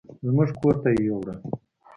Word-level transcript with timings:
زموږ 0.25 0.49
کور 0.59 0.75
ته 0.83 0.89
يې 0.95 1.01
يوړل. 1.07 1.37